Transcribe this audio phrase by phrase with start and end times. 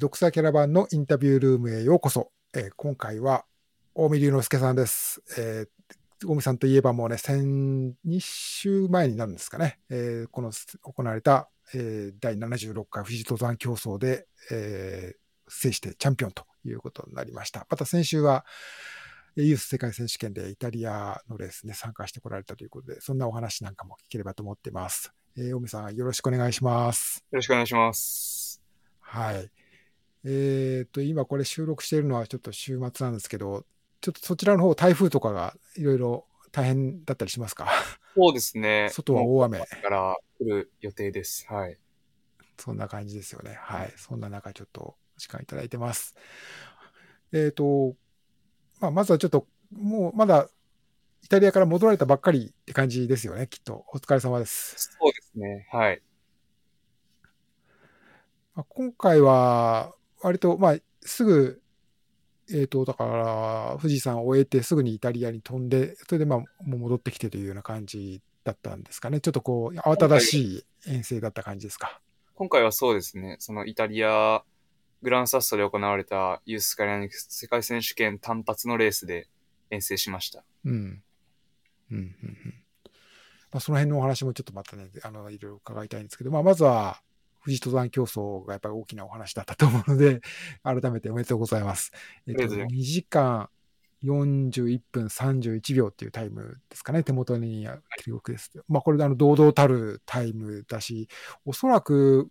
[0.00, 2.30] ドクターキャラバンのインタビュールームへようこそ。
[2.54, 3.44] えー今回は、
[3.94, 5.22] 大見龍之介さんです。
[5.36, 9.78] えー、大見さんといえばもうね、先、2週前になるんですかね。
[9.90, 17.66] えーこの行われた、えー第76回富士登山競争で、えー制してチャンピオンということになりました。
[17.68, 18.46] また先週は、
[19.36, 25.12] えーユース世界選手権でイタリアのレースに参加してこられたということで、そんなお話なんかも聞ければと思っています。
[25.36, 27.22] えー、大見さん、よろしくお願いします。
[27.30, 28.62] よろしくお願いします。
[29.00, 29.50] はい。
[30.24, 33.64] えっ、と、今これ収録しているのはちょっと週末なんですけど、
[34.00, 37.68] ちょっとそちらの方、台風とかがいろいろ大変だったりしますか？
[38.16, 38.88] そうですね。
[38.90, 41.46] 外は大雨から来る予定です。
[41.48, 41.78] はい。
[42.58, 43.54] そんな感じですよね。
[43.54, 43.94] はい。
[43.96, 46.14] そんな中、ちょっとお時間いただいてます。
[47.32, 47.96] えっ、と、
[48.80, 50.50] まあ、まずはちょっと、もうまだ
[51.22, 53.84] イタリアから戻られたばっかりって感じですよね、きっと。
[53.92, 54.96] お疲れ様です。
[55.00, 55.68] そうですね。
[55.70, 56.02] はい。
[58.54, 61.60] まあ今回は、割と、まあ、すぐ、
[62.52, 69.20] えっ、と、だから、富士山を終えてすぐにイタリアに飛んで、それでまあ、もう戻ってきてというような感じだったんですかね。
[69.20, 72.00] ちょっとこう、慌ただしい遠征だった感じですか。
[72.34, 73.36] 今回はそうですね。
[73.38, 74.42] そのイタリア
[75.02, 79.28] グランサッソで行われたユースカリアニクス世界選手権単発のレースで
[79.70, 80.44] 遠征しました。
[80.64, 80.72] うん。
[80.72, 81.02] うん、
[81.90, 82.54] うん、うん。
[83.52, 87.00] まあ、その辺のお話もちょっとまたね、あの、いろいろ伺いたいんですけど、まあ、まずは、
[87.44, 90.20] 富士登山競争がやっぱり大きなお話だったと思うので、
[90.62, 91.92] 改めておめでとうございます。
[92.26, 93.48] えっと、ありがとうございま2時間
[94.04, 98.50] 41分31秒っていうタイムですかね、手元に記録です。
[98.68, 101.08] まあ、これであの、堂々たるタイムだし、
[101.44, 102.30] おそらく、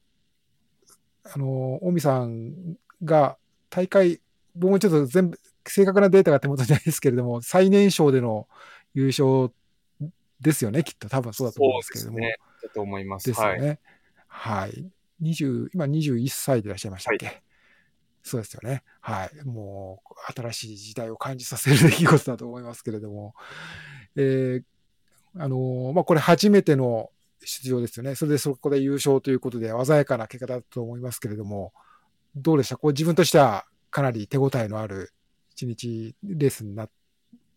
[1.23, 3.37] あの、大見さんが
[3.69, 4.21] 大会、
[4.55, 8.47] 僕もちょっと全部、正確なデータが手元にないですけれども、最年少での
[8.95, 9.53] 優勝
[10.41, 11.07] ですよね、きっと。
[11.07, 12.17] 多分そうだと思うんですけれども。
[12.19, 12.35] ね。
[12.63, 13.27] だと思います。
[13.27, 13.61] ですよはい。
[13.61, 13.79] ね。
[14.27, 14.89] はい。
[15.21, 17.41] 20今21歳でいらっしゃいましたっけ、
[18.23, 18.83] そうですよね。
[19.01, 19.45] はい。
[19.45, 23.33] もう、新しい時代を感じさせる出来事だと思いますけれども。
[24.15, 24.63] えー
[25.35, 27.11] あのーまあ、これ初めての
[27.43, 28.15] 出場ですよね。
[28.15, 31.71] それでそこで優勝ということで、鮮やかな結果だと思いますけれども、
[32.35, 32.77] どうでした？
[32.77, 35.13] こう自分としてはかなり手応えのある
[35.51, 36.89] 一日レースにな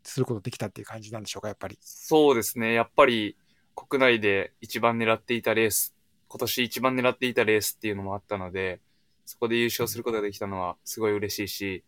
[0.02, 1.78] することできたっていう感じなんでしょうか、やっぱり。
[1.80, 2.74] そうですね。
[2.74, 3.36] やっぱり
[3.74, 5.91] 国内で一番狙っていたレース、
[6.32, 8.80] 今年一番狙っていたレースっていうのもあったので、
[9.26, 11.84] そこで優勝することができたのはすごい嬉しいし、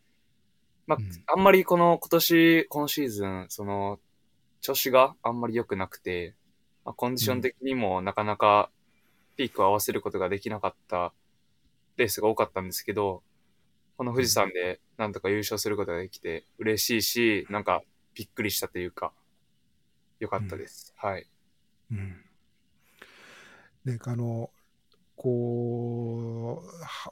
[0.87, 3.99] まあ、うんあんまりこの今年、今シーズン、その、
[4.61, 6.35] 調子があんまり良くなくて、
[6.85, 8.71] まあ、コンディション的にもなかなか
[9.37, 11.15] ピークを合わせることができなかった
[11.97, 13.23] レースが多かったんですけど、
[13.97, 19.13] この富士山でなんとか優勝することができて嬉しいし、なんかびっくりしたというか、
[20.21, 20.93] 良かったです。
[20.99, 21.27] はい。
[21.91, 22.24] うん。
[23.85, 24.51] で、あの、
[25.17, 26.63] こ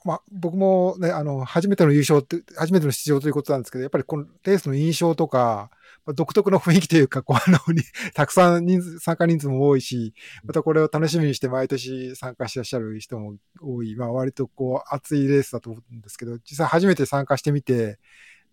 [0.05, 5.71] う、まあ、僕もね、あの、初めての優勝って、初めての出場ということなんですけど、やっぱりこのレースの印象とか、
[6.05, 7.59] まあ独特の雰囲気というか、こう、あの、
[8.15, 17.99] たくさん人数、参加人数も多いし、またこれを楽しみにして毎年参加してらっしゃる人も多い、まあ、割とこう、熱いレースだと思うんですけど、実際初めて参加してみて、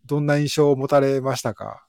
[0.06, 1.86] どんな印象を持たれましたか？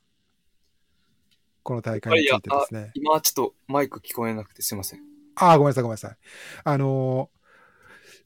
[1.62, 2.90] この大会についてですね。
[2.94, 5.09] 今ちょっとマイク聞こえなくてすいません。
[5.40, 6.16] ああ、ごめんなさい、ごめんなさい。
[6.64, 7.30] あの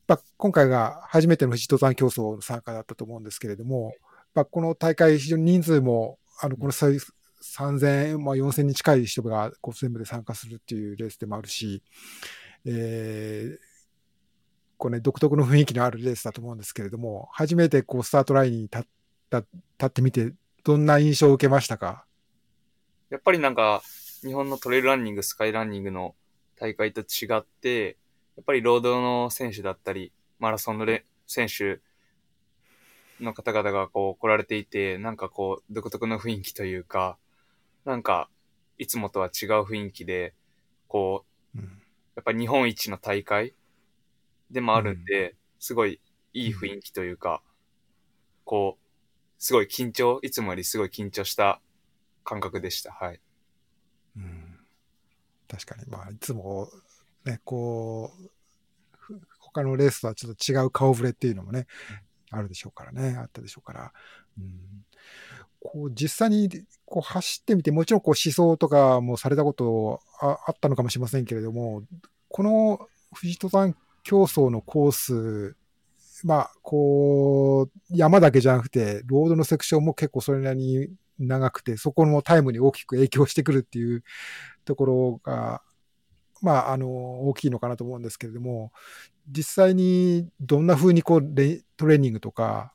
[0.07, 3.95] まあ、今回が初めての富士登山競争の参加だったと思うんですけれども、
[4.35, 11.83] まあ、この大会、非常に人数も、あの、この3000、まあ、4000に近い人がこう全部で参加するっていうレースでもあるし、
[12.67, 13.59] えー
[14.77, 18.83] こうね、独特の雰囲気のあるレースだと思うんですけれども、初めてこうスタートラインに立っ、
[19.31, 19.47] 立
[19.87, 22.05] ってみて、どんな印象を受けましたか？
[23.09, 23.83] やっぱりなんか、
[24.23, 26.17] 日本のトレイルランニング、スカイランニングの
[26.57, 27.97] 大会と違って、
[28.37, 31.81] やっぱりロードの選手だったり、マラソンのレ選手
[33.21, 37.19] の方々がこう来られていて、なんかこう、独特の雰囲気というか、
[37.85, 38.29] なんか、
[38.79, 40.35] いつもとは違う雰囲気で、
[40.89, 41.25] こ
[41.55, 41.65] う、うん。
[42.17, 43.55] やっぱり日本一の大会
[44.51, 46.01] でもあるんで、すごい
[46.33, 47.43] いい雰囲気というか、
[48.45, 48.85] こう、
[49.39, 51.61] すごい緊張、いつもよりすごい緊張した
[52.25, 52.93] 感覚でした。
[52.93, 53.21] はい。
[55.55, 56.69] 確かに、まあ、いつも、
[57.25, 58.11] ね、こ
[59.11, 61.67] う、他のレースとはちょっと違う顔ぶれっていうのもね、
[62.31, 63.93] あるでしょうからね、あったでしょうから。
[64.39, 64.85] うん、
[65.61, 66.51] こう実際に
[66.85, 71.85] こう走ってみて、もちろんこう思想とかもされたことああったのかもしれませんけれども、
[72.29, 75.57] この富士登山競争のコース、
[76.25, 84.03] まあ、こう、山だけじゃなくて、ロードのセクションも結構それなりに長くて、そこのタイムに大きく影響してくるっていう
[84.65, 85.63] ところが、
[86.43, 88.73] まあ、あの、大きいのかなと思うんですけれども、
[89.31, 92.75] 実際にどんな風にこうレトレーニングとか、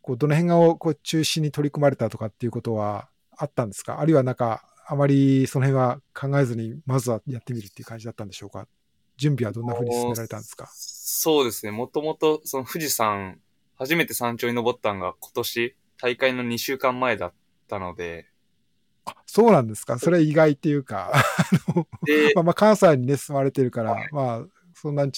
[0.00, 4.00] こうどの辺がこう中心に取り組まれたとかっていうことはあったんですか？
[4.00, 8.66] あるいはなんか、あまりその辺は考えずに、まずはやってみるっていう感じだったんでしょうか？
[9.18, 10.70] 準備はどんな風に進められたんですか？
[10.72, 11.72] そうですね。
[11.72, 13.38] もともと、その富士山、
[13.76, 17.32] 初めて山頂に登ったのが今年、大会の2週間前だっ
[17.68, 18.28] たので。
[19.16, 19.98] あ、そうなんですか。
[19.98, 21.22] それ意外っていうか、 あ
[21.74, 21.86] の、
[22.34, 25.10] まあ、まあ関西にね、住まれてるから、はい、まあ、そんな、うん、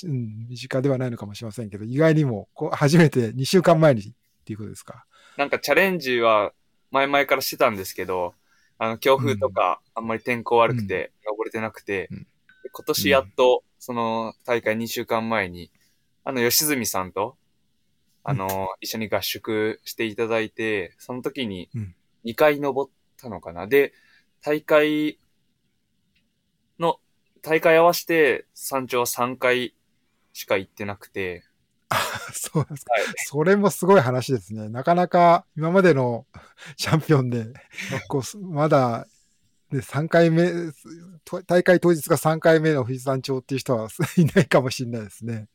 [0.49, 4.05] 身近ではないのかもしれませんけど、意外にも、こう、初めて2週間前にっ
[4.44, 5.05] ていうことですか。
[5.37, 6.53] なんかチャレンジは
[6.91, 8.35] 前々からしてたんですけど、
[8.79, 12.27] あの、強風とか、あんまり天候悪くて、登れてなくて、うん、
[12.73, 15.71] 今年やっと、その大会2週間前に、
[16.25, 17.37] あの、吉住さんと、
[18.25, 21.69] あの、一緒に合宿していただいて、その時に
[22.25, 22.93] 2回登っ
[23.23, 23.67] たのかな。
[23.67, 23.93] で、
[24.43, 25.19] 大会
[26.79, 26.99] の、
[27.41, 29.75] 大会合わせて山頂は3回
[30.33, 31.45] しか行ってなくて。
[32.33, 33.03] そうですか、はい。
[33.17, 34.69] それもすごい話ですね。
[34.69, 36.27] なかなか今までの
[36.77, 37.47] チャンピオンで、
[38.09, 39.07] こう、まだ
[39.73, 40.53] で、3回目、
[41.47, 43.89] 大会当日が3回目の富士山頂っていう人は
[44.19, 45.49] いないかもしれないですね。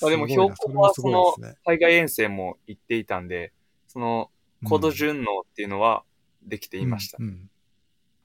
[0.00, 1.32] まあでも標高はその
[1.64, 3.52] 海外遠征も行っていたんで、
[3.86, 4.30] その
[4.64, 6.04] 高度順応っていうのは
[6.44, 7.18] できていました。
[7.20, 7.50] うん、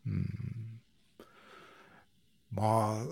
[0.08, 0.82] うん、
[2.52, 3.06] まあ、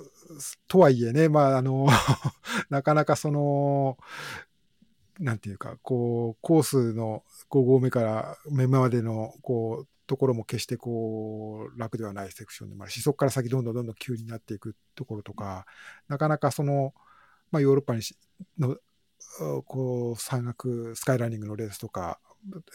[0.68, 1.88] とはいえね、まああの
[2.70, 3.98] なかなかその、
[5.20, 12.92] なんていうか、こう、コースの5合目から目までの、こう、ところも決してこう楽ではないセクションでもある。
[12.92, 15.66] し、そこから先どんどんどんどん急になっていくところとか、
[16.08, 16.94] なかなかその、
[17.52, 18.02] まあ、ヨーロッパに
[18.60, 18.78] の
[19.66, 22.20] こう山岳スカイランニングのレースとか、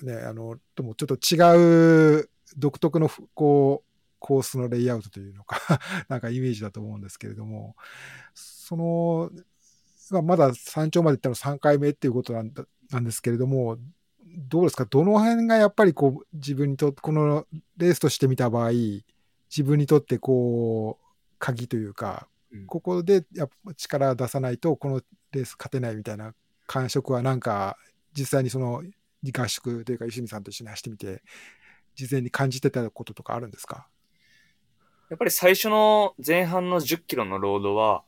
[0.02, 7.76] ね、あのともちょっと違う独特のこうコースのレイアウトというのか なんかイメージだと思うんですけれども、
[8.34, 9.30] その、
[10.10, 13.78] まあ、まだ山頂まで行ったの3回目っていうことなんだなんですけれども、
[14.24, 14.84] どうですか？
[14.84, 17.46] どの辺がやっぱりこう自分にとって、この
[17.76, 21.06] レースとして見た場合、自分にとってこう、
[21.38, 25.00] 鍵というか、うん、ここでやっぱ力出さないとこの
[25.32, 26.34] レース勝てないみたいな
[26.66, 27.76] 感触はなんか
[28.12, 28.82] 実際にその
[29.22, 31.22] 合宿というか石見さんと一緒に走ってみて
[31.94, 33.88] 事前に感じてたこととかあるんですか？
[35.10, 38.04] やっぱり最初の前半の10キロのロードは、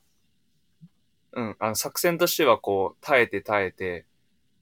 [1.33, 4.07] うん、あの作戦としてはこう耐えて耐えて、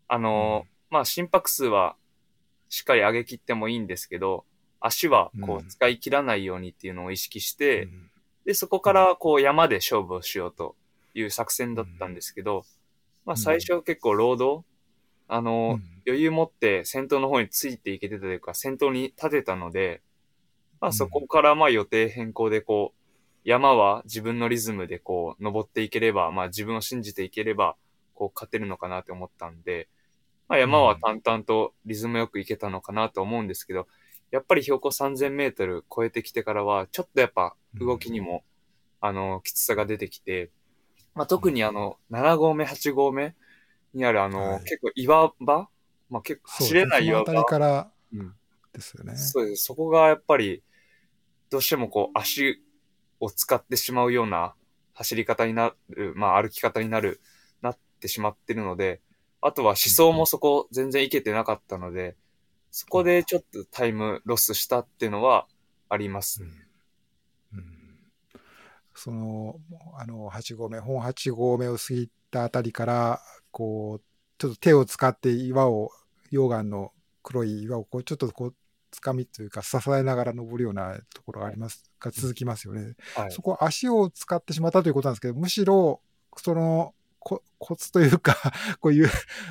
[0.09, 1.97] あの、まあ心拍数は
[2.71, 4.47] しっかり上げ切ってもいいんですけど、
[4.81, 8.11] 足はこう使い切らないようにっていうのを意識して、うん、
[8.47, 10.77] で、そこからこう山で勝負をしようと
[11.13, 12.65] いう作戦だったんですけど、
[13.27, 14.65] まあ最初結構ロード、
[15.33, 20.03] あの、余裕持って先頭の方についていけてたというか、先頭に立てたので、
[20.81, 23.01] まあそこからまあ予定変更でこう、
[23.45, 27.77] 山は自分のリズムでこう登っていければ、まあ自分を信じていければ、
[28.15, 29.89] こう勝てるのかなって思ったんで、
[30.49, 33.87] まあ、山は淡々とリズムよく行けたのかなと思うんですけど、
[34.33, 38.43] やっぱり標高3000メートル超えてきてからは、ちょっとやっぱ動きにも、
[39.01, 40.51] あの、きつさが出てきて、
[41.15, 43.37] まあ、特にあの、7合目、8合目
[43.95, 45.69] にあるあの、はい、結構岩場？
[46.09, 47.27] まあ、結構走れない岩場？
[47.27, 48.35] そのから、うん、
[48.73, 49.17] ですよね。
[49.17, 49.65] そうです。
[49.65, 50.63] そこがやっぱり、
[51.51, 52.63] どうしてもこう、足
[53.21, 54.55] を使ってしまうような
[54.95, 57.21] 走り方になる、まあ、歩き方になる、
[57.63, 59.01] なってしまってるので、
[59.41, 62.17] あとは思想もそこ全然いけてなかったので、
[62.71, 65.47] そこでちょっとタイムロスしたっていうのは
[65.89, 66.51] あります、ね
[67.55, 67.59] うん。
[67.59, 68.01] うん、
[68.95, 69.57] その、
[69.99, 74.03] あの、8合目、本8合目を過ぎたあたりから、こう、
[74.39, 75.91] ちょっと手を使って岩を、
[76.33, 76.93] 溶岩の
[77.23, 78.55] 黒い岩をこう、ちょっとこう、
[78.91, 86.01] つかみというか支えながら登るようなところがありますが続きますよね、はい、そこ足を使ってしまったということなんですけどむしろ
[86.37, 87.43] そのコ
[87.77, 88.37] ツというか
[88.81, 89.09] こういう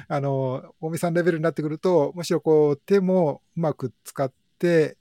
[0.07, 4.97] あの、大見さんレベルになってくると、むしろこう、手もうまく使って、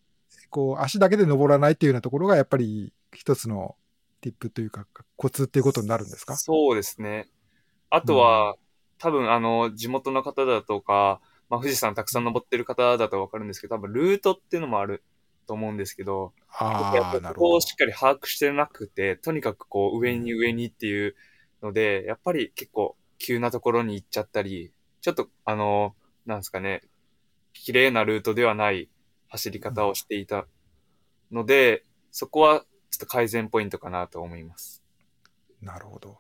[0.50, 3.76] こう、足だけで登らないっていうようなところが、やっぱり一つの
[4.20, 4.86] ティップというか、
[5.16, 6.36] コツっていうことになるんですか？
[6.36, 7.30] そうですね。
[7.88, 8.58] あとは、うん、
[8.98, 15.02] 多分、あの、地元の方だとか、まあ、富士山たくさん登ってる方だとわかるんですけど、多分、ルートっていうのもある
[15.46, 17.28] と思うんですけど、ああ、なるほど。
[17.28, 21.16] ここをしっかり把握してなくて、とにかくこう、上に上にっていう、
[21.62, 25.94] ので、やっぱり結構急なところに行っちゃったり、ちょっとあの、
[26.26, 26.82] なんですかね、
[27.52, 28.88] 綺麗なルートではない
[29.28, 30.46] 走り方をしていた
[31.30, 34.82] ので、そこはちょっと改善ポイントかなと思います。
[35.60, 36.18] なるほど。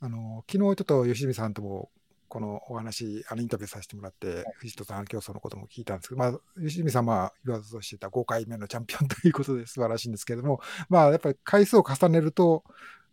[0.00, 1.90] あの、昨日ちょっと吉見さんとも
[2.30, 12.62] このお話、あのインタビューさせてもらって、藤戸さん競争のことも聞いたんですけど、まあ、吉見さんは言わずとしてた5回目のチャンピオンということで素晴らしいんですけれども、まあ、やっぱり回数を重ねると、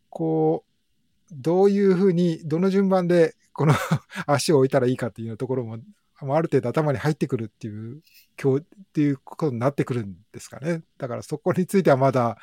[0.09, 3.73] こう、どういうふうに、どの順番でこの
[4.27, 5.79] 足を置いたらいいかっていうところも、
[6.19, 8.03] ある程度頭に入ってくるっていう、
[8.41, 10.83] 今日っていうことになってくるんですかね。
[10.99, 12.37] だからそこについてはまだ、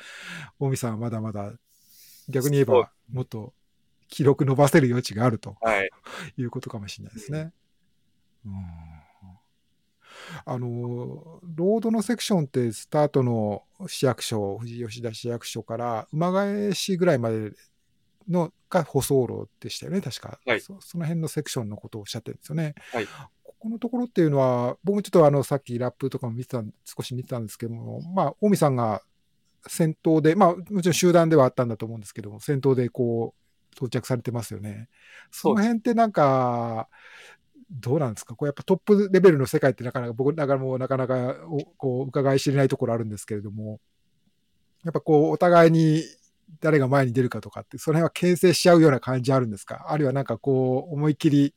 [0.59, 1.53] 大見さんはまだまだ、
[2.27, 3.53] 逆に言えば、もっと
[4.15, 5.89] 記録伸ばせる余地があると、はい、
[6.37, 7.51] いうことかもしれないですね。
[8.45, 8.53] うん
[10.45, 17.51] あの、ロードのセクションってスタートの市役所、富士吉田市役所から馬返しぐらいまで
[18.29, 20.79] のが舗装路でしたよね、確か、はいそ。
[20.79, 22.73] その辺のセクションのことをおっしゃってるんですよね。
[22.93, 23.07] はい、
[23.43, 29.01] ここのところっていうのは、僕もちょっとあのさっきラップとかも見てた少し見てたんですけども、まあ、近江さんが
[29.67, 33.44] 先頭で、まあ、もちろん集団ではあったんだと思うんですけども、先頭でこう、
[33.75, 34.89] 到着されてますよね。
[35.31, 36.87] その辺ってなんか、
[37.71, 38.35] どうなんですか？
[38.35, 41.35] こうやっぱトップレベルの世界ってなかなか、僕だからもうなかなか
[41.77, 43.79] こう伺い知れないところあるんですけれども、
[44.83, 46.03] やっぱこうお互いに
[46.61, 49.87] 誰が前に出るかとかって、その辺は牽制しちゃうような感じあるんですか？
[49.89, 51.55] あるいはなんかこう思いっきり、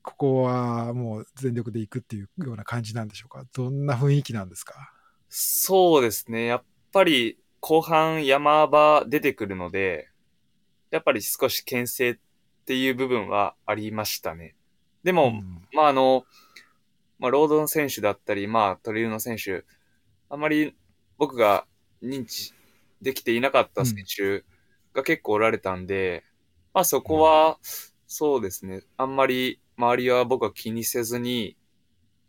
[0.00, 3.44] ここはもう全力で行くっていうような感じなんでしょうか？
[3.52, 4.94] どんな雰囲気なんですか？
[5.28, 6.46] そうですね。
[6.46, 10.08] やっぱり後半山場出てくるので、
[10.92, 12.16] やっぱり少し牽制っ
[12.66, 14.54] ていう部分はありましたね。
[15.02, 16.24] でも、うん、まああの、
[17.18, 19.64] まあロードの選手だったり、まあトリルの選手、
[20.28, 20.76] あまり
[21.18, 21.66] 僕が
[22.02, 22.54] 認知
[23.00, 24.44] できていなかった選手
[24.92, 26.22] が結構おられたんで、うん、
[26.74, 27.58] まあそこは、
[28.06, 31.56] そうですね、あんまり周りは僕は気にせずに、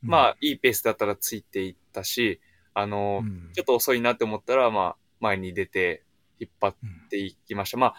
[0.01, 2.39] まあいいペースだったらついていったし、
[2.73, 6.03] あの、うん、ちょっと遅いなって思ったら、まあ前に出て
[6.39, 6.75] 引っ張っ
[7.09, 7.77] ていきました。
[7.77, 7.95] まあ、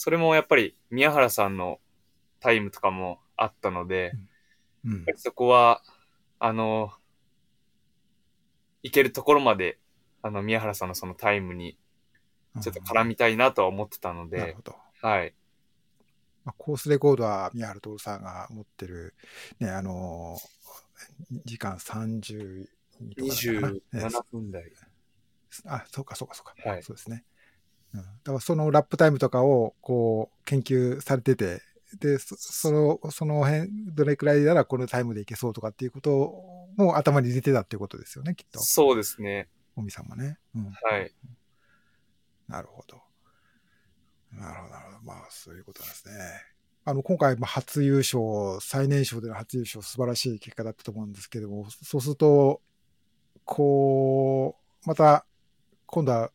[0.00, 1.80] それもやっぱり宮原さんの
[2.38, 4.12] タイムとかもあったので、
[4.84, 5.82] うん、そこは、
[6.38, 6.92] あの、
[8.84, 9.80] 行けるところまで、
[10.22, 11.76] あの、宮原さんのそのタイムに、
[12.60, 14.56] ちょっと絡みたいなとは思ってたので、
[15.02, 15.34] はい。
[16.44, 19.16] まあ、コースレコードは宮原徹さんが持ってる、
[19.58, 22.66] ね、あのー、時間32
[23.16, 24.70] とか27分台。
[25.66, 26.70] あ、そうかそうかそうか。
[26.70, 27.24] はい、そうですね。
[27.94, 31.62] うん、だからそのラップタイムとかをこう研究されてて、
[32.00, 36.10] で、その、その辺、どれくらいならこのタイムでいけそうとかっていうこと
[36.76, 38.60] も頭に入れてたっていうことですよね、きっと。
[38.60, 39.48] そうですね。
[39.76, 40.38] 尾身さんもね。
[40.54, 41.14] うん、はい。
[42.46, 43.00] なるほど。
[44.32, 44.98] なるほど、なるほど。
[45.04, 46.14] まあ、そういうことなんですね。
[46.84, 48.20] あの、今回、初優勝、
[48.60, 52.60] 最年少での初優勝、素晴らしい結果だったと思うんですけども、そうすると、
[53.44, 55.24] こう、また、
[55.86, 56.30] 今度は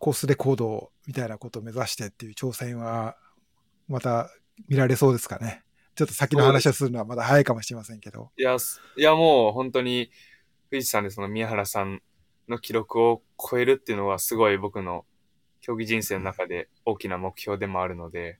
[0.00, 3.16] コースレコードみたいなことを目指してっていう挑戦は、
[3.86, 4.30] また
[4.66, 5.62] 見られそうですかね。
[5.94, 8.30] ちょっと先の話をするのはまだ早いかもしれませんけど。
[8.38, 8.56] いや、
[8.96, 10.10] いやもう本当に、
[10.70, 12.00] 富士山でその宮原さん
[12.48, 15.04] の記録を超えるっていうのはすごい僕の
[15.60, 18.38] 競技人生の中で大きな目標でもあるので、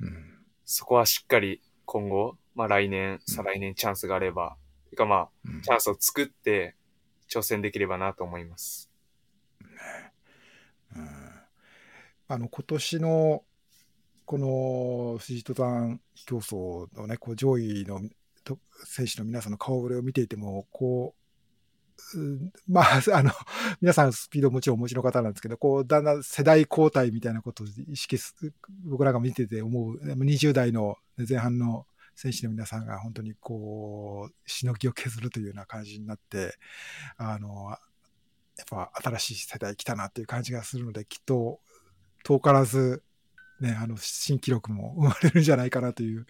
[0.00, 4.56] うん、そこはしっかり今後、まあ来年、再来年チャンスがあれば、
[4.90, 6.76] うん、かまあ、うん、チャンスを作って
[7.30, 8.87] 挑戦できればなと思います。
[10.98, 11.08] うん、
[12.28, 13.44] あの、今年の
[14.24, 18.02] この富士登山競争のね、こう上位の
[18.84, 21.18] 選手の皆さんの顔ぶれを見ていても、こう、
[22.68, 23.32] まあ、 あの、
[23.80, 28.34] 皆さんスピードもちろんお持ちの方なんですけど、こう、だんだん世代交代みたいなことを意識す、
[28.84, 30.96] 僕らが見てて思う、20代の
[31.28, 36.54] 前半の選手の皆さんが本当にこう、しのぎを削るというような感じになって、
[37.16, 37.76] あの、
[38.58, 41.60] やっぱ新しい世代来たなっていう感じがするので、きっと
[42.24, 43.02] 遠からず
[43.60, 46.26] ね、あの、新記録も生まれるんじゃないかなという、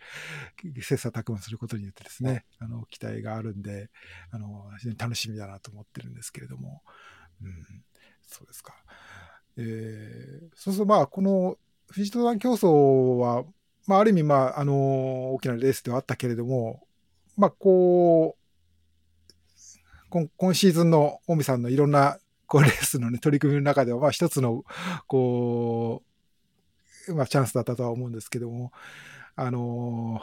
[0.80, 3.90] 切磋琢磨することによってですね、あの、期待があるんで、
[4.30, 6.82] あの、非常に楽しみだなと思ってるんですけれども、
[7.42, 7.52] うん、
[8.26, 8.74] そうですか。
[9.58, 11.58] えー、そうすると、まあ、この、
[11.94, 13.44] 富士登山競争は、
[13.86, 16.86] まあ、ある意味、まあ、あの、大きなレースではあったけれども、
[17.36, 18.47] まあ、こう、
[20.10, 24.64] 今今シーズンの近江さんのいろんなこうレースの、ね、取り組みの中では、まあ、一つの、
[25.06, 26.02] こ
[27.06, 28.72] う、まあ、チャンスだったとは思うんですけども、
[29.36, 30.22] あの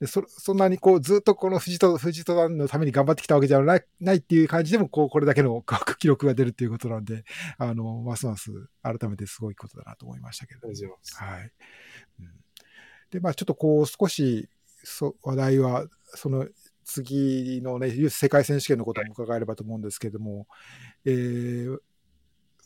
[0.00, 5.64] ー、そそんなにこうずっとこの富士と富士登山のために頑張ってきたわけじゃないないっていう感じでもこうこれだけの
[5.98, 7.24] 記録が出るっていうことなんで、
[7.56, 8.50] あのますます
[8.82, 10.68] 改めてすごいことだなと思いましたけど。
[10.68, 11.52] はい。
[12.20, 12.30] うん、
[13.10, 14.50] で、まあちょっとこう少し
[14.84, 16.46] そ話題は、その
[16.86, 20.46] 次のね、世界選手権のことも伺えればと思うんですけども、
[21.04, 21.78] えー、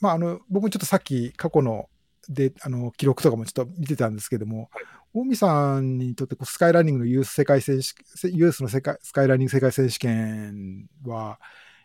[0.01, 1.89] まああの、僕もちょっとさっき過去の
[2.29, 4.85] で、あの、記録とかもちょっと見てたんですけども、はい、
[5.15, 11.41] 大見さんにとってこうスカイランニングのユース世界選手、ユースの世界スカイランニング世界選手権は、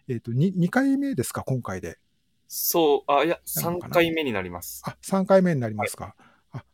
[0.10, 1.98] えっ、ー、と2、2回目ですか、今回で。
[2.50, 4.84] そう、あ、いや、3回目になります。
[4.86, 6.16] あ、3回目になりますか。
[6.52, 6.66] はい、あ、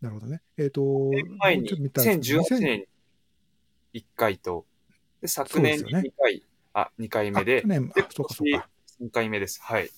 [0.00, 0.42] なるほどね。
[0.58, 2.86] えっ、と、前に、ちょっと見たんですけど2018年に
[4.00, 4.66] 1回と、
[5.26, 6.42] で、昨年にそうですよね2回、
[6.72, 8.68] あ、2回目であ去、年、であ、そうかそうか。
[9.00, 9.60] 3回目です。
[9.62, 9.90] はい。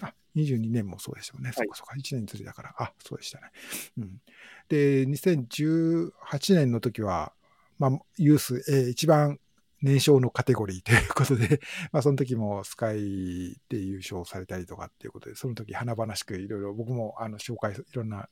[0.00, 1.52] あ、22年もそうですよね。
[1.52, 1.94] そうかそうか。
[1.96, 2.74] 1年ずりだから。
[2.78, 3.50] あ、そうでしたね。
[3.98, 4.20] うん。
[4.68, 7.32] で、2018年の時は、
[7.78, 9.38] まあ、ユース、えー一番
[9.80, 11.60] 年少のカテゴリーということで、
[11.92, 18.28] まあ、その時もスカイで優勝されたりとかっていうことで、その時華々しくいろいろ僕もあの紹介、いろんな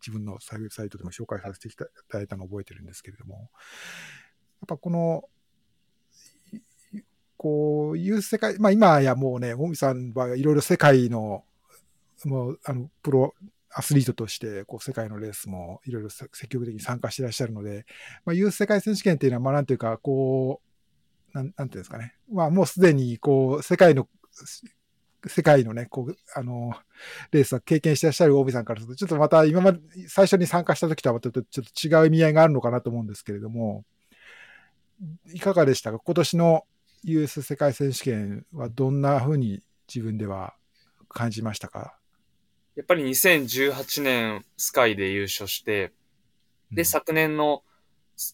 [0.00, 3.48] 自分のサイトでも紹介させていただいたのを覚えてるんですけれども、やっ
[4.66, 5.39] ぱこの、い
[7.42, 11.42] こういう世界、まあ今やもうね、もみさんはいろいろ世界の、
[12.26, 13.32] もう、あの、プロ
[13.70, 17.86] アスリートとして、こう、世界のレースもいろいろ積極的に参加していらっしゃるので、
[18.26, 20.60] まあ、ユース世界選手権っていうのは、まあ、なんていうか、こ
[21.32, 22.14] う、なん、なんていうんですかね。
[22.30, 24.06] まあ、もうすでに、こう、世界の、
[25.26, 26.74] 世界のね、こう、あの、
[27.32, 33.86] レースは経験してらっしゃる大見さんからすると、ちょっとまた今まで、最初に参加した時とはまたちょっと違う意味合いがあるのかなと思うんですけれども、
[35.32, 35.98] いかがでしたか？
[35.98, 36.66] 今年の
[37.02, 40.54] ユース世界選手権はどんな風に自分では
[41.08, 41.98] 感じましたか？
[42.76, 45.92] やっぱり2018年スカイで優勝して、
[46.70, 47.62] で、昨年の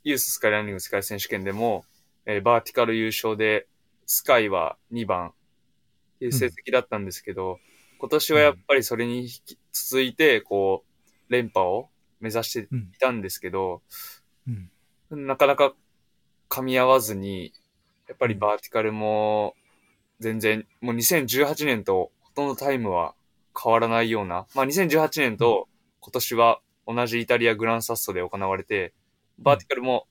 [0.05, 1.85] ユーススカイランニング世界選手権でも、
[2.27, 3.67] えーバーティカル優勝で、
[4.07, 5.29] スカイは2番。
[5.29, 7.59] っていう成績だったんですけど、
[7.99, 10.85] 今年はやっぱりそれに引き続いて、こ
[11.29, 13.83] う、連覇を目指してうんいたんですけど、
[14.49, 14.51] う
[15.17, 15.27] ん。
[15.27, 15.75] なかなか
[16.49, 17.53] 噛み合わずに、
[18.09, 19.55] やっぱりバーティカルも
[20.21, 23.15] 全然、もう2018年とほとんどタイムは
[23.61, 25.69] 変わらないような、まあ2018年と
[26.01, 28.93] 今年は同じイタリアグランサッソで行われて、
[29.39, 30.07] バーティカルも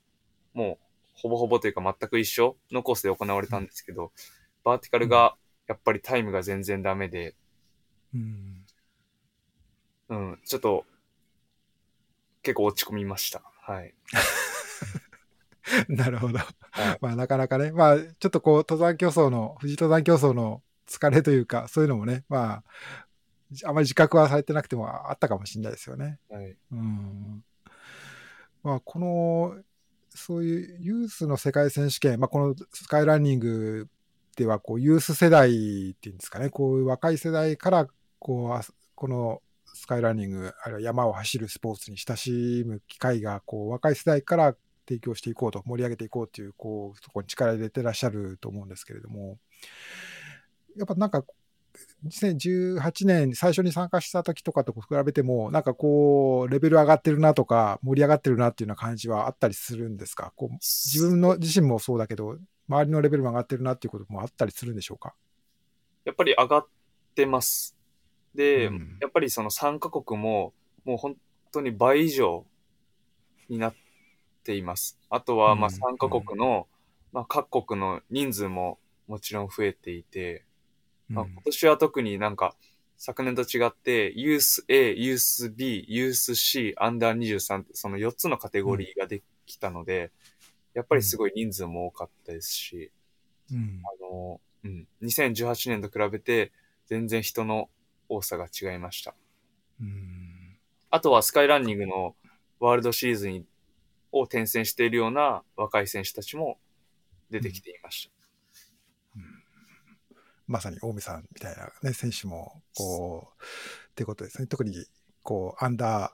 [0.53, 4.11] もうほぼほぼというか全く一緒のコースで行われたんですけど、
[4.63, 5.35] バーティカルが
[5.67, 7.35] やっぱりタイムが全然ダメで、
[8.13, 8.65] うん
[10.09, 10.85] うん、ちょっと
[12.43, 13.41] 結構落ち込みました。
[13.61, 13.93] はい。
[15.89, 16.37] なるほど。
[16.37, 16.43] は
[16.93, 22.63] いまあなかなかね、まあちょっとこう登山競争の、富士登山競争の疲れというか、そういうのもね、ま
[23.63, 26.19] あ、あまり自覚はされてなくてもあったかもしれないですよね。
[26.29, 26.55] はい。
[26.71, 27.43] うん。
[28.63, 29.57] まあこの、
[30.09, 33.87] そういうユースの世界選手権、まあこのスカイランニング
[34.35, 37.87] ではこうユース世代っていうんですかね、こういう若い世代から
[38.19, 38.61] こうあ
[38.95, 39.41] この
[39.73, 44.55] スカイランニング、あるいは山を走るスポーツに親しむ機会がこう若い世代から
[44.87, 49.37] 提供していこうと、盛り上げていこうという、こう、そこに力入れてらっしゃると思うんですけれども、
[50.77, 51.23] やっぱなんか、
[52.05, 60.31] 2018年最初に参加した時とかと比べても、なんかこう、レベル上がってるなとか、盛り上がってるなっていうような感じはあったりするんですか？
[60.37, 62.37] こう自分の自身もそうだけど、
[62.69, 65.15] 周りのレベルも上がってるなっていうこともあったりするんでしょうか？
[66.05, 66.67] やっぱり上がっ
[67.13, 67.75] てます。
[68.33, 68.97] で、うん。
[69.01, 70.53] やっぱりその3カ国も、
[70.85, 71.17] もう本
[71.51, 72.45] 当に倍以上
[73.49, 73.75] になっ
[74.45, 74.99] ています。
[75.09, 76.67] あとは、まあうん3カ国の、
[77.11, 78.77] まあ各国の人数も
[79.07, 80.45] もちろん増えていて、
[81.09, 82.55] まあ、今年は特になんか、
[82.97, 90.11] 昨年と違って、ユース A、ユース B、ユース C、アンダー23って、その4つのカテゴリーができたので、
[90.73, 92.91] やっぱりすごい人数も多かったですし、
[93.51, 93.81] うん。
[93.83, 96.51] あの、うん、2018年と比べて、
[96.87, 97.69] 全然人の
[98.09, 99.13] 多さが違いました。
[99.81, 100.57] うん。
[100.89, 102.15] あとはスカイランニングの
[102.59, 103.45] ワールドシリーズに
[104.15, 106.57] を転戦しているような若い選手たちも
[107.29, 108.15] 出てきていました。
[110.47, 114.47] まさに大見さんみたいな、ね、選手も、こう、っていうことですね。
[114.47, 114.85] 特に、
[115.23, 116.11] こう、アンダ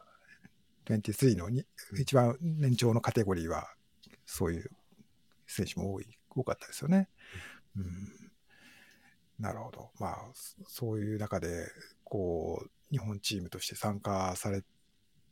[0.86, 1.66] ー23のに
[2.00, 3.68] 一番年長のカテゴリーは、
[4.26, 4.72] そういう
[5.48, 7.10] 選手も多い、多かったですよね。
[7.76, 7.86] うん。
[9.38, 9.90] なるほど。
[10.00, 11.68] まあ、そそういう中で、
[12.06, 14.64] こう、日本チームとして参加され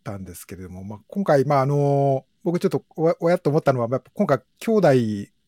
[0.04, 4.88] たんですけれども、まあ、今回、まあ、あの、僕ちょっとおおやっと思ったのは、やっぱ今回、兄弟、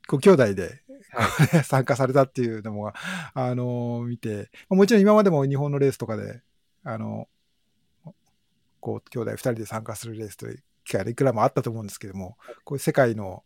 [0.08, 0.82] ご兄弟で、
[1.64, 2.94] 参加されたっていうのも、
[3.34, 6.42] あの、見て、もちろん今までも日本のレースとかで、
[6.84, 7.28] あの、
[8.80, 13.44] こう、兄弟二人で参加するレースという機会がいくらもあったと思うんですけども、こういう世界の、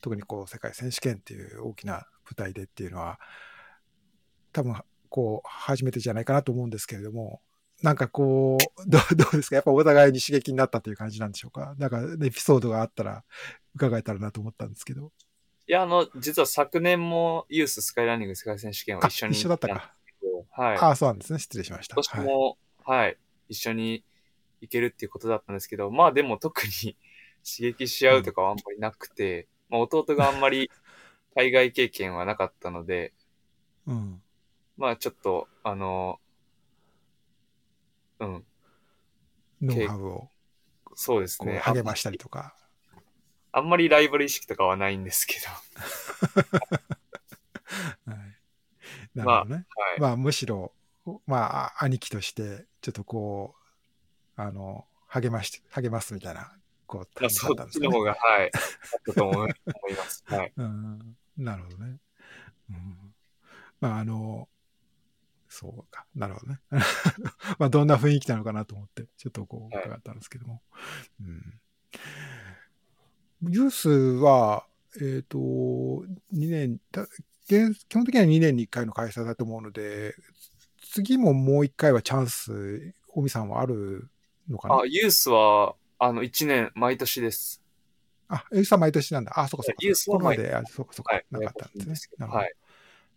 [0.00, 3.20] 特にこう、世界選手権っていう大きな舞台でっていうのは、
[4.52, 4.74] 多分、
[5.08, 7.40] こう、初めてじゃないかなと思うんですけれども、
[7.82, 9.56] なんかこう、どう どうですか？
[9.56, 11.74] やっぱお互いに刺激になったという感じなんでしょうか？
[11.78, 13.24] なんか、エピソードがあったら
[13.74, 15.12] 伺えたらなと思ったんですけど。
[15.68, 19.94] いや、あの、実は昨年もユーススカイランニング世界選手権をあ一緒に一緒だったか。
[20.50, 20.78] はい。
[20.78, 21.38] ああ、そうなんですね。
[21.38, 21.94] 失礼しました。
[21.96, 24.04] 今年はいも、はい、一緒に
[24.60, 26.96] 行けるっていうことだったんですけど、まあでも特に
[27.44, 30.70] 刺激し合うとかはあんまりなくて、まあ弟があんまり
[31.34, 33.12] 海外経験はなかったので、
[33.86, 34.22] うん。
[34.76, 36.20] まあちょっと、あの、
[38.20, 38.44] うん、
[39.62, 40.28] ノウハウを
[40.96, 41.58] そうですね。
[41.58, 42.56] 励ましたりとか。
[43.52, 45.36] あんまりライバル意識とかはないんですけ
[48.06, 48.16] はい、
[49.14, 49.66] なるほどね。
[49.76, 49.82] ど。
[49.82, 50.00] はい。
[50.00, 50.72] まあ、むしろ、
[51.26, 53.54] まあ、あ兄貴として、ちょっとこ
[54.38, 56.52] う、あの、励まして、励ますみたいな、
[56.86, 57.88] こう、まあ、感じだそっんですかね。
[57.88, 58.44] ちの方が、はい。
[58.44, 58.50] あっ
[59.04, 59.48] たと思い思
[59.90, 60.24] います。
[60.26, 60.52] はい。
[60.56, 61.98] うん、なるほどね。
[62.70, 63.14] うん、
[63.80, 64.48] まあ、あの、
[65.58, 66.60] そうか、なるほどね。
[67.58, 70.60] まあ、どんな雰囲気なのかなと思って、ちょっとこう、はい伺ったんですけども。
[71.22, 71.60] うん、
[73.50, 74.66] ユースは、
[75.00, 76.78] えっ、と、2年、
[77.48, 80.14] 基本的には2年に1回の開催だと思うので、
[80.92, 84.10] 次ももう1回はチャンス、尾身さんはある
[84.48, 84.80] のかな？
[84.80, 87.62] あ、ユースは、あの、1年、毎年です。
[88.28, 89.32] あ、ユースは毎年なんだ。
[89.40, 89.78] あ、そうかそうか。
[89.80, 91.24] ユースは毎ここまで、あそうかそうか、はい。
[91.30, 92.26] なかったんですね。
[92.26, 92.54] はい。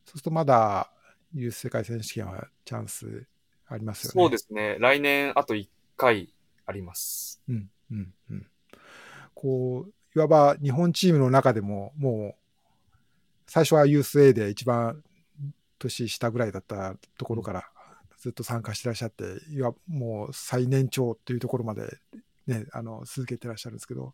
[0.05, 0.93] そうするとまだ
[1.33, 3.25] ユース世界選手権はチャンス
[3.67, 4.13] ありますよね。。
[4.23, 4.77] そうですすね。
[4.79, 6.33] 来年、あと1回
[6.65, 7.41] あります。
[7.47, 8.47] うん、うん、うん。
[9.33, 12.39] こう、いわば日本チームの中でも、もう、
[13.47, 15.03] 最初は USA で一番
[15.77, 17.69] 年下ぐらいだったところから
[18.17, 21.97] ずっと参加してらっしゃって、いわもう最年長というところまで
[22.47, 24.13] ね、あの、続けてらっしゃるんですけど、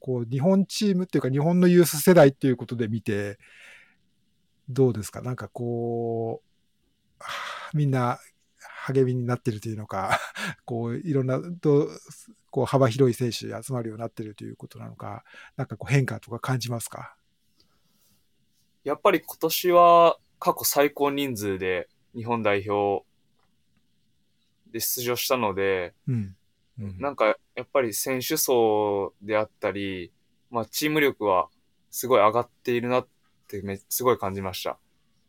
[0.00, 3.38] こう、日本チームっていうか日本のユース世代っていうことで見て、
[4.68, 5.22] どうですか？
[5.22, 6.47] なんかこう、はあ
[7.74, 8.18] みんな
[8.86, 10.18] 励みになってるというのか、
[10.64, 11.88] こう、いろんな、と
[12.50, 15.24] こう幅広い選手集まるようになってるということなのか、
[15.56, 17.16] なんかこう変化とか感じますか？
[18.84, 23.04] やっぱり今年は過去最高人数で日本代表
[24.70, 26.36] で出場したので、うん。
[26.80, 30.12] うんなんかやっぱり選手層であったり、
[30.48, 31.48] まあチーム力は
[31.90, 33.08] すごい上がっているなっ
[33.48, 34.78] てめすごい感じました。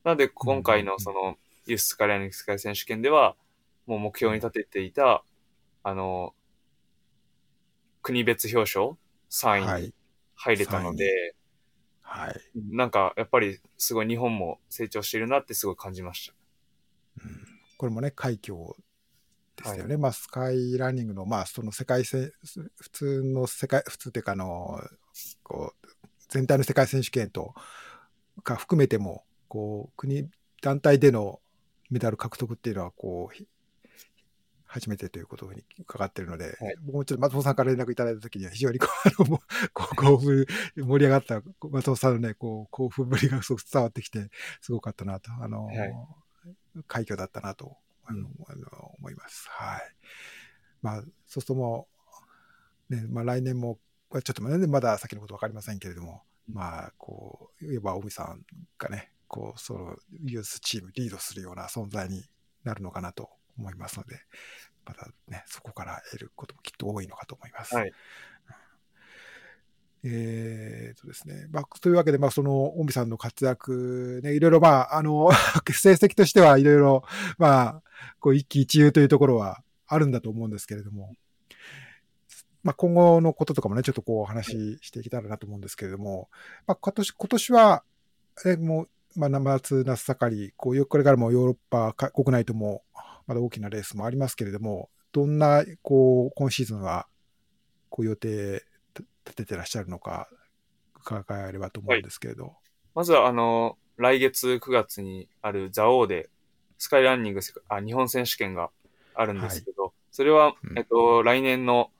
[0.04, 1.38] なので今回のその
[1.73, 3.36] ユーススカイライニング世界選手権では
[3.86, 5.23] もう目標に立てていた、
[5.84, 6.34] あの、
[8.01, 8.97] 国別表彰
[9.29, 9.93] 3位にはい。
[10.36, 11.36] 入れたので、
[12.01, 12.36] はい。
[12.71, 17.23] なんかやっぱりすごい日本も成長しているなってすごい感じました。
[17.23, 18.75] うんこれもね、快挙
[19.55, 19.95] でしたよね。
[19.95, 22.34] まあ、スカイランニングの、まあ、その世界戦、
[22.75, 24.82] 普通の世界、普通っていうか、あの、
[25.43, 25.88] こう、
[26.27, 27.53] 全体の世界選手権と
[28.43, 30.29] か含めても、こう、国、
[30.62, 31.39] 団体での
[31.89, 33.47] メダル獲得っていうのは、こう、ひ
[34.65, 38.88] 初めてということに伺っているので、はい僕もちょっと松本さんから連絡いただいたときには、非常にこ
[39.19, 39.25] う、
[39.73, 44.30] こう興奮、盛り上がった松本さんのね、こう、興奮ぶりがすごく伝わってきて、
[44.62, 45.93] すごかったなと、あの、はい
[46.88, 49.47] 快挙だったなと、あのあの思います。
[49.49, 49.82] はい。
[50.82, 51.88] まあ、そうするとも
[52.89, 53.80] う、ね、まあ来年も、
[54.12, 58.45] まあちょっとね、まだ先のことわかりませんけれども、まあ、こう、いわば尾身さん
[58.78, 62.26] がね、こう、そのユースチームリードするような存在に
[62.65, 64.20] なるのかなと思いますので、
[64.86, 67.76] またね、そこから得ることもきっと多いのかと思います。
[67.76, 67.94] はい
[70.04, 71.48] えーとですね。
[71.52, 75.30] まあ、というわけで、まあ、その、尾身さんの活躍、ね、いろいろ、まあ、あの、
[75.74, 77.04] 成績としてはいろいろ、
[77.38, 77.84] まあ、
[78.22, 81.15] こう、一喜一憂というところはあるんだと思うんですけれども、
[82.63, 86.30] まあ、今後のこととかもね、ちょっとこう、お話ししていけたらなと思うんですけれども、
[86.65, 87.84] まあ、今年、今年は、
[88.46, 92.84] え、もう、まあ、夏、夏盛り、こう、よこれからもヨーロッパか国内とも、
[93.28, 97.08] まだ大きなレースもありますけれども、どんな、こう、今シーズンは、
[97.89, 98.63] こう、予定
[99.26, 100.30] 立ててらっしゃるのか、
[100.95, 102.56] 伺えればと思うんですけれど。
[102.93, 106.30] まずは、あの、来月9月にあるザオーで、
[106.78, 108.69] スカイランニングあ日本選手権が
[109.13, 110.78] あるんですけど、それは、うん。
[110.78, 111.91] えっと、来年の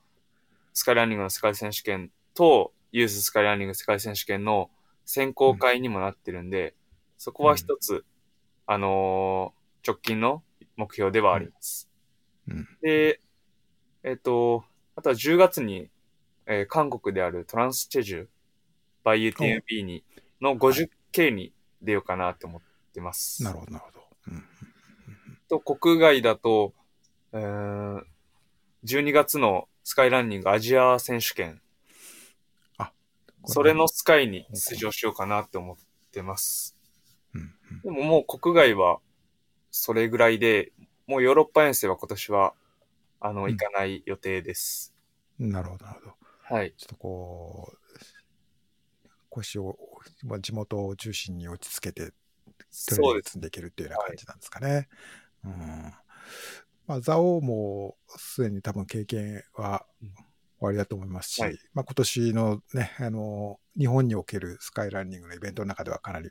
[0.72, 4.70] スカイランニングの世界選手権と、ユーススカイランニング世界選手権の
[5.04, 6.74] 選考会にもなってるんで、
[7.20, 8.06] そこは一つ、
[8.66, 10.42] あのー直近の
[10.76, 11.88] 目標ではあります。
[12.48, 12.68] うん。
[12.82, 13.20] で、
[14.02, 15.90] えっと、あとは10月に、
[16.46, 18.26] えー韓国であるトランスチェジュ、
[19.04, 20.02] バイ UTMB に、
[20.40, 21.52] の 50K に
[21.82, 22.62] 出ようかなと思っ
[22.94, 23.42] てます。
[23.44, 24.06] なるほど、なるほど。
[24.28, 24.44] うん。
[25.48, 26.72] と、国外だと、
[27.32, 28.04] えー
[28.84, 31.60] 12月のスカイランニングアジア選手権、
[33.44, 35.76] それのスカイに出場しようかなって思っ
[36.12, 36.76] てます。
[37.70, 37.80] うん。
[37.82, 38.98] でももう国外は
[39.70, 40.72] それぐらいで、
[41.06, 42.54] もうヨーロッパ遠征は今年は、
[43.20, 44.94] あの、うん行かない予定です。
[45.38, 45.50] うん。
[45.50, 46.54] なるほど、なるほど。
[46.54, 46.74] はい。
[46.76, 49.78] ちょっとこう、腰を、
[50.24, 52.12] まあ、地元を中心に落ち着けて、
[52.70, 53.32] そうです。
[53.32, 54.88] 積んでいけるっていうような感じなんですかね。
[55.44, 55.92] うん。
[56.86, 60.14] まあ、ザオもすでに多分経験はうん
[60.60, 66.30] 終わりだと思いますし、はいまあ、今年のね、あの、日本におけるスカイランニングのイベントの中ではかなり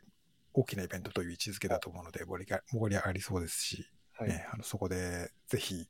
[0.52, 4.28] 大きなイベントという位置づけだと思うので、盛りが盛り上がりそうですし、はい。
[4.28, 5.88] ね、あのそこでぜひ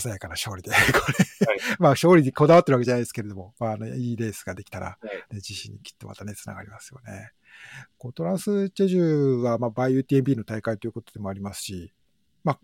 [0.00, 7.30] 鮮やかな勝利で、 これ、 まあ勝利にこだわってるわけじゃないですけれども、まあ、ね、いいレースができたら、ね、自信にきっとまたね、つながりますよね。
[7.96, 11.92] こうトランスチェジュは、まあ、バイ UTMB の大会ということでもありますし、
[12.44, 12.60] まあ、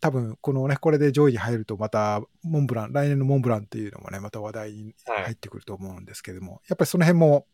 [0.00, 7.46] 多分、このね、これで上位に入ると、また、モンブラン、来年のモンブランっていうのもね、また話題に入ってくると思うんですけれども、はい、やっぱりその辺も、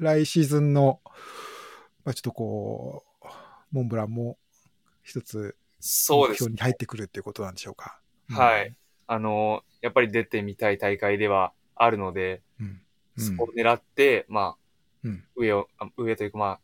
[0.00, 1.00] 来シーズンの、
[2.04, 3.26] まあ、ちょっとこう、
[3.70, 4.38] モンブランも
[5.02, 8.00] 一つ、そうです、目標に入ってくるっていうことなんでしょうか。
[8.28, 8.74] はい。
[9.06, 12.80] あの、やっぱり出てみたい大会ではあるので、うん
[13.18, 14.56] うん、そこを狙って、まあ、
[15.04, 16.60] うん、上を、上というかまあ、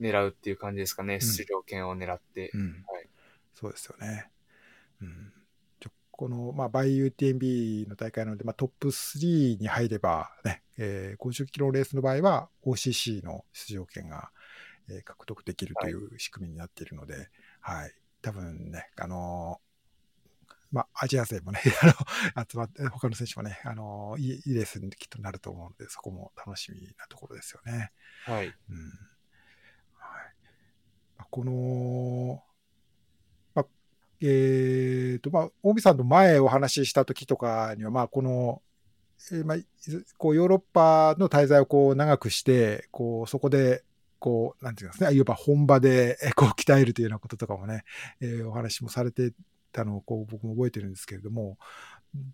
[0.00, 1.20] 狙うっていう感じですかね。
[1.20, 2.50] 出場権を狙って。
[2.86, 3.06] はい。
[3.54, 4.30] そうですよね。
[5.02, 5.32] うん。
[6.20, 14.30] この、まあ、バイ UTMB の大会なので、まあ、トップ3に入ればね、えー、50キロレースの場合は OCC の出場権が、
[14.88, 17.14] えー、獲得できるという仕組みになっているので、
[17.60, 21.60] はい、はい、多分ね、あのー、まあ、アジア勢もね、
[22.34, 27.92] あの、集まって、他の選手もね、あのー、いいレースにきっとなると思うので、そこも楽しみなところですよね。
[28.24, 28.46] はい。
[28.46, 28.88] うん。
[29.98, 30.34] はい。
[31.18, 32.42] まあ、この、
[34.22, 38.62] えっ、ー、と、まあ、大見さんと前お話しした時とかには、まあ、この、
[39.32, 39.58] えー、まあ、
[40.18, 43.84] こう、ヨーロッパの滞在をこう、長くして、こう、そこで、
[44.18, 47.84] こう、なんていうんですね、いわば本場で、 こう、鍛えるというようなこととかもね、
[48.20, 49.32] えー、お話もされて
[49.72, 51.58] たのを、こう、僕も覚えてるんですけれども、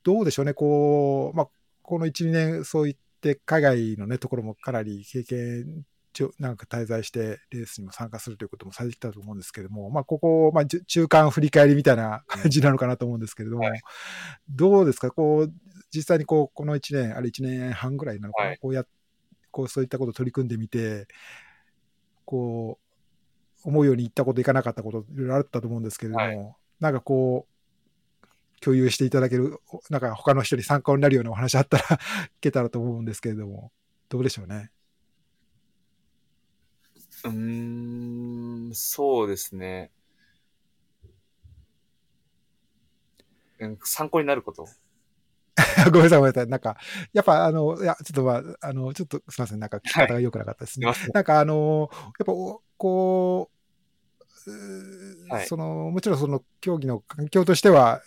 [0.03, 1.49] どうでしょうね、こう、まあ、
[1.83, 5.85] この1、2年、そういって海外のね、ところもかなり経験
[6.39, 13.81] なんか滞在してレースにも参加するということもされてきたと思うんですけれども、まあ、ここ、まあ、中間振り返りみたいな感じなのかなと思うんですけれども、はい、
[14.49, 15.53] どうですか、こう、
[15.91, 18.85] 実際にこう、この1年、あれ1年半ぐらいなのかな、はい、こうや、
[19.51, 21.07] こう、そういったことを取り組んでみて、
[22.25, 22.79] こ
[23.65, 27.57] う、思うようにいったこと、いかなかったこと、いろいろあったと思うんですけれども、はい、なんかこう、
[28.61, 29.59] 共有していただける、
[29.91, 31.99] なんか他の人に参考になるようなお話あったら 聞
[32.41, 33.73] けたらと思うんですけれども、
[34.09, 34.71] どうでしょうね？
[37.25, 39.91] うーん、そうですね。
[43.85, 44.69] 参考になること？
[45.87, 46.47] ごめんなさい、ごめんなさい。
[46.49, 46.77] なんか、
[47.15, 49.59] やっぱ、あの、いや、ちょっとまあ、あの、ちょっとすみません。
[49.59, 50.87] なんか、聞き方が良くなかったですね。
[50.87, 52.33] はい、なんか、あの、やっぱ、
[52.77, 53.51] こ
[54.47, 58.03] う、はい、その、もちろんその競技の環境としては、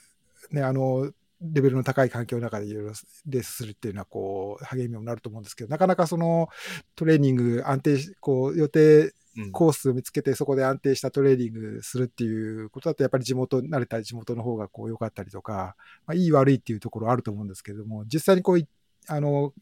[0.52, 2.91] ね、あの、レベルの高い環境の中でいろいろ
[3.28, 6.49] レースするっていうのは、こう、励みにもなると思うんですけど、なかなかその
[6.95, 9.13] トレーニング安定し、こう、予定
[9.52, 15.75] コースを見つけて、そこで安定したトレーニングするっていうことだと、やっぱり地元、慣れた地元の方がこう良かったりとか、
[16.06, 18.67] まあ、いい悪いっていうところあると思うんですけれども、実際にこう、
[19.08, 19.54] あの、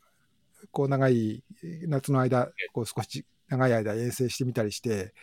[0.71, 1.43] こう長い
[1.87, 5.13] 夏の間、こう少し長い間遠征してみたりして、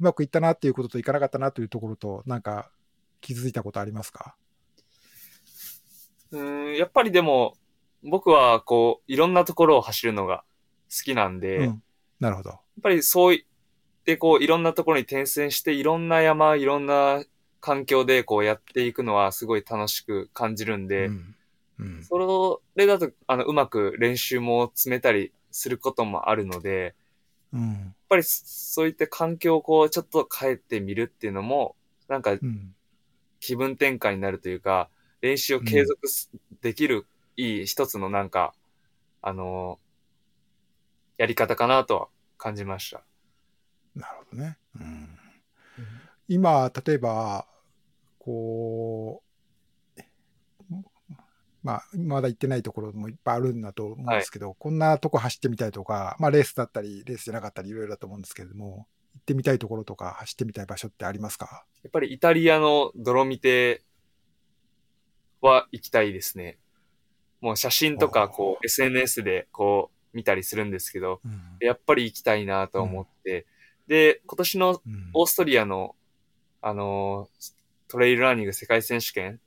[0.00, 2.72] うまくいったなっていうことといかなかったなというところと、なんか
[3.20, 4.34] 気づいたことありますか？
[6.32, 7.54] うん、やっぱりでも、
[8.02, 10.44] 僕はこう、いろんなところを走るのが
[10.90, 11.82] 好きなんで、うん、
[12.18, 12.50] なるほど。
[12.50, 17.22] やっぱりそういってこう、いろんなところに転戦して、いろんな山、いろんな
[17.60, 21.34] 環境でこうやっていくのはすごい楽しく感じるんで、うん。
[21.80, 26.94] うん、それだと、あの、うまく練習も詰めたりすることもあるので、
[27.52, 31.74] うん、やっぱりそういった環境をこう、ちょっと変えてみるっていうのも、
[32.08, 32.38] なんか、
[33.40, 36.00] 気分転換になるというか、練習を継続
[36.60, 37.06] できる、
[37.36, 38.54] いい一つのなんか、
[39.22, 43.02] あのー、やり方かなとは感じました。
[43.94, 44.58] なるほどね。
[44.76, 45.08] うん、
[46.28, 47.46] 今、例えば、
[48.18, 49.26] こう、
[51.62, 61.66] まあ、まだ行ってないところもいっぱいあるんだと思うんですけど、はい、こんなとこ走ってみたいとか、まあ、レースだったり、レースじゃなかったり、いろいろだと思うんですけれども、行ってみたいところとか、走ってみたい場所ってありますか？
[61.82, 63.82] やっぱりイタリアの泥見て
[65.40, 66.58] は行きたいですね。
[67.40, 73.44] もう写真とか、こう、SNS でこう、見たりするんですけど、うん、やっぱり行きたいなと思って、うん、
[73.88, 74.82] で、今年の
[75.14, 75.94] オーストリアの、
[76.60, 77.28] あの、
[77.88, 79.40] トレイルランニング世界選手権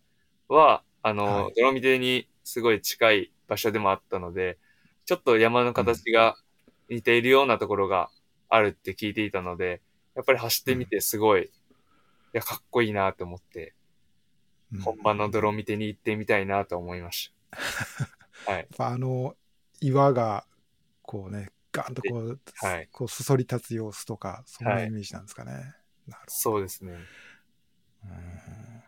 [0.47, 4.57] は、あの、はい、ドロミテにすごい近い場所でもあったので、
[5.05, 6.35] ちょっと山の形が
[6.89, 8.09] 似ているようなところが
[8.49, 9.81] あるって聞いていたので、
[10.15, 11.49] やっぱり走ってみてすごい、い
[12.33, 13.73] や、かっこいいなと思って、
[14.81, 17.33] 本場の泥見てに行ってみたいなと思いまし
[18.45, 18.51] た。
[18.51, 18.67] はい。
[18.77, 19.35] あの、
[19.81, 20.45] 岩が、
[21.01, 25.51] こうね、ガンとこう、はい、こうそそり立つ様子とか、そんなイメージなんですかね。
[25.51, 25.73] はい、なる
[26.07, 26.31] ほど。
[26.31, 26.93] そうですね。
[28.03, 28.83] うん。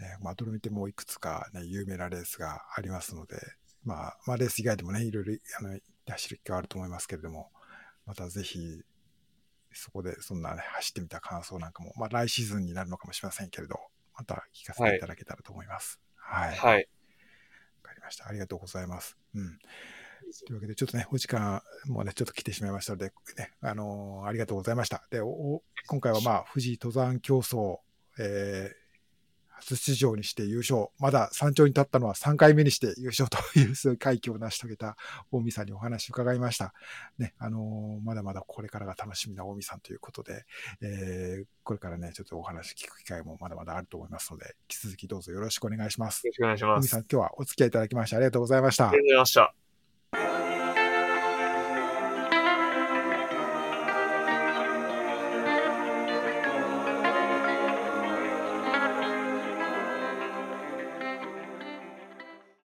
[0.00, 3.36] ね、まあ、泥見てもいくつかね、有名なレースがありますので、
[3.84, 5.78] まあ、まあ、レース以外でもね、いろいろ、あの、
[6.08, 7.50] 走る機会はあると思いますけれども、
[8.06, 8.82] またぜひ、
[9.72, 13.78] そこでそんなね、走ってみた感想なんかも、まあ来シーズンになるのかもしれませんけれど、
[14.20, 15.98] また聞かせていただけたらと思います。
[16.14, 16.50] はい。
[16.50, 16.88] わ、はい。
[17.82, 18.28] かりました。
[18.28, 19.16] ありがとうございます。
[19.34, 19.58] うん。
[20.46, 25.02] というわけで、ちょっとね、お時間もね、ちょっと来てしまいましたので、ね、あのーありがとうございました。
[25.10, 25.20] で、
[25.86, 27.78] 今回はまあ、富士登山競争、
[28.18, 28.79] えー
[29.60, 30.88] 初出場にして優勝。
[30.98, 34.96] まだ山頂に立ったのは3回目にして優勝という、そういう快挙を成し遂げた
[35.30, 36.74] 大見さんにお話を伺いました。
[37.18, 40.44] ね、あのーまだまだこれからが楽しみな大見さんということで、
[40.80, 46.26] えーこれからね、ちょっとお話聞く機会もまだまだあると思いますので、引き続きどうぞよろしくお願いします。
[46.26, 46.80] よろしくお願いします。
[46.80, 49.04] 大見さん、今日はお付き合いいただきましてありがとうございましたありがとう。
[49.04, 50.59] ございました。